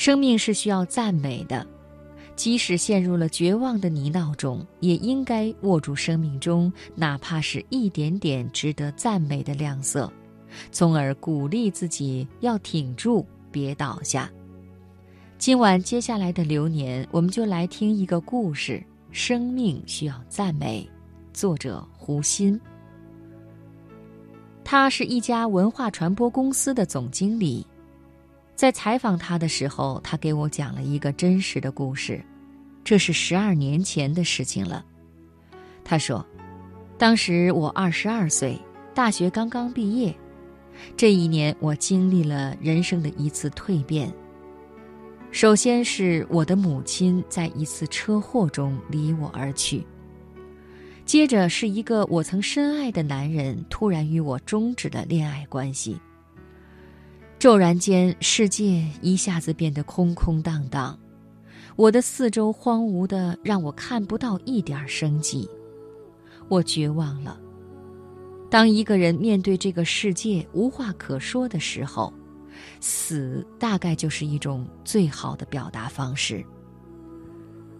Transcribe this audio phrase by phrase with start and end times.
[0.00, 1.66] 生命是需要赞美的，
[2.34, 10.10] 即使陷入了绝望的泥淖中，也应该握住生命中哪怕是一点点值得赞美的亮色，
[10.72, 14.30] 从而鼓励自己要挺住，别倒下。
[15.36, 18.82] 今晚接下来的流年，我们就来听一个故事：
[19.12, 20.88] 《生命需要赞美》，
[21.38, 22.58] 作者胡鑫。
[24.64, 27.66] 他是一家文化传播公司的总经理。
[28.60, 32.22] 在采访他的时候，他给我讲了一个真实的故事，
[32.84, 34.84] 这是十二年前的事情了。
[35.82, 36.22] 他说，
[36.98, 38.60] 当时我二十二岁，
[38.92, 40.14] 大学刚刚毕业，
[40.94, 44.12] 这一年我经历了人生的一次蜕变。
[45.30, 49.82] 首先是我的母亲在一次车祸中离我而去，
[51.06, 55.98] 接着是一个我曾深爱的男人突然与我终止了恋爱关系。
[57.40, 60.98] 骤然间，世界一下子变得空空荡荡，
[61.74, 65.48] 我的四周荒芜的让我看不到一点生机，
[66.48, 67.40] 我绝望了。
[68.50, 72.12] 当一个人面对这个世界无话可说的时候，
[72.78, 76.44] 死大概就是一种最好的表达方式。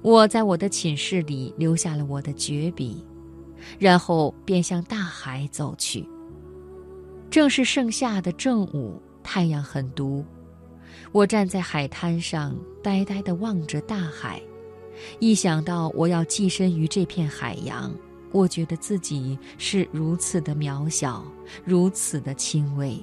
[0.00, 3.04] 我在我的寝室里留下了我的绝笔，
[3.78, 6.08] 然后便向大海走去。
[7.28, 8.98] 正是盛夏的正午。
[9.22, 10.24] 太阳很毒，
[11.12, 14.40] 我站在海滩上，呆呆地望着大海。
[15.18, 17.92] 一想到我要寄身于这片海洋，
[18.32, 21.24] 我觉得自己是如此的渺小，
[21.64, 23.02] 如此的轻微。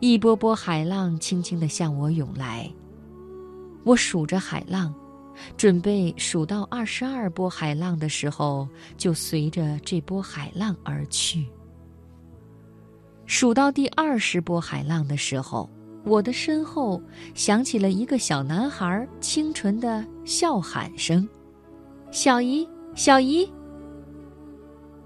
[0.00, 2.68] 一波波海浪轻轻地向我涌来，
[3.84, 4.94] 我数着海浪，
[5.56, 11.46] 准备数到二十二波海浪的时候，就随着这波海浪而去。
[13.32, 15.66] 数到第二十波海浪的时候，
[16.04, 17.00] 我的身后
[17.32, 21.26] 响起了一个小男孩清纯的笑喊声
[22.12, 23.50] ：“小姨，小姨！”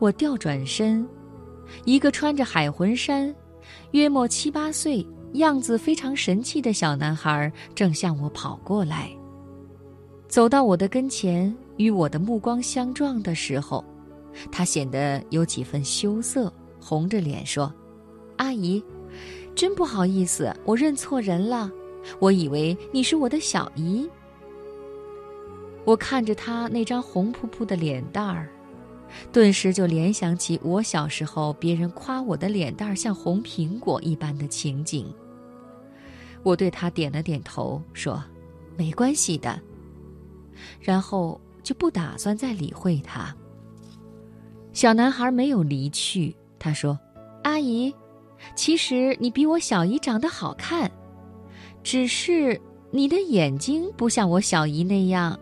[0.01, 1.07] 我调转身，
[1.85, 3.33] 一个穿着海魂衫、
[3.93, 9.09] 约莫七八岁、样子非常神气的小男孩正向我跑过来。
[10.27, 13.85] 走到我的跟前，与我的目光相撞的时候，
[14.51, 17.73] 他显得有几分羞涩，红着脸说。
[18.37, 18.83] 阿姨，
[19.55, 21.71] 真不好意思，我认错人了。
[22.21, 24.09] 我以为你是我的小姨。
[25.85, 28.49] 我看着他那张红扑扑的脸蛋儿，
[29.33, 35.13] 顿时就联想起我小时候别人夸我的脸蛋儿像红苹果一般的情景。
[36.43, 38.23] 我对他点了点头，说
[38.77, 39.61] ：“没关系的。”
[40.81, 43.35] 然后就不打算再理会他。
[44.73, 46.99] 小男孩没有离去，他说
[47.43, 47.93] ：“阿姨。”
[48.55, 50.91] 其实你比我小姨长得好看，
[51.83, 55.39] 只是你的眼睛不像我小姨那样。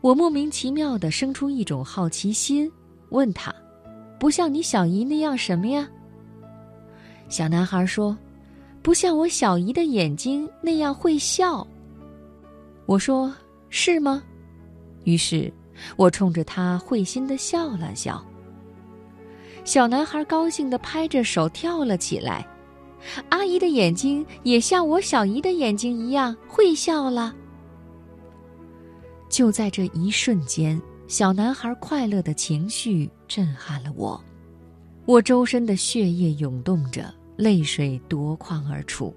[0.00, 2.70] 我莫名其妙的生出一种好奇心，
[3.08, 3.54] 问他
[4.20, 5.88] ：“不像你小姨那样什么呀？”
[7.28, 8.16] 小男孩说
[8.82, 11.66] ：“不像我小姨的眼睛那样会笑。”
[12.86, 13.34] 我说
[13.70, 14.22] ：“是吗？”
[15.04, 15.50] 于是，
[15.96, 18.22] 我冲着他会心的笑了笑。
[19.64, 22.46] 小男孩高兴地拍着手跳了起来，
[23.30, 27.34] 阿姨的眼睛也像我小姨的眼睛一样会笑了。
[29.28, 34.22] 就在这一瞬间，小男孩快乐的情绪震撼了我，
[35.06, 39.12] 我周身的血液涌动着，泪水夺眶而出。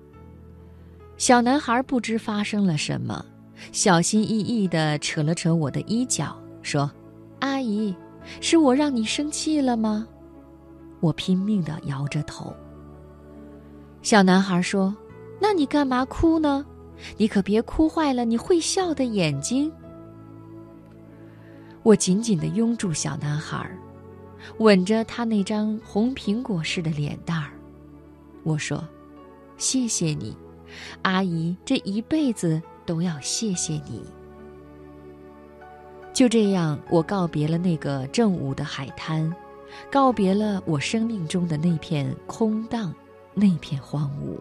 [1.18, 3.24] 小男孩不知发生了什么，
[3.72, 6.90] 小心翼翼地扯了扯我的衣角，说
[7.40, 7.94] ：“阿姨，
[8.40, 10.08] 是我让你生气了吗？”
[11.00, 12.56] 我拼命地摇着头。
[14.02, 14.96] 小男孩说
[15.40, 16.66] ：“那你干嘛哭呢？
[17.18, 19.72] 你可别哭坏了你会笑的眼睛。”
[21.84, 23.70] 我紧紧地拥住小男孩，
[24.58, 27.52] 吻着他那张红苹果似的脸蛋儿。
[28.44, 28.84] 我说
[29.58, 30.36] ：“谢谢你，
[31.02, 34.04] 阿姨，这一辈子都要谢谢你。”
[36.14, 39.34] 就这样，我告别了那个正午的海滩。
[39.92, 42.94] 告别了我生命中的那片空荡，
[43.34, 44.40] 那片荒芜。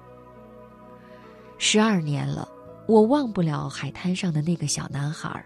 [1.59, 2.49] 十二年了，
[2.87, 5.45] 我忘不了海滩上的那个小男孩，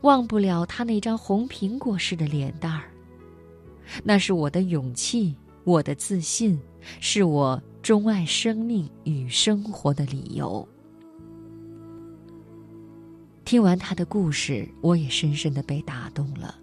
[0.00, 2.90] 忘不了他那张红苹果似的脸蛋儿。
[4.04, 5.34] 那是我的勇气，
[5.64, 6.58] 我的自信，
[7.00, 10.66] 是我钟爱生命与生活的理由。
[13.44, 16.54] 听完他的故事，我也深深的被打动了。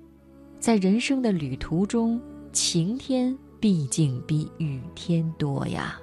[0.66, 2.20] 在人生的旅途中，
[2.52, 6.02] 晴天毕竟比雨天多呀。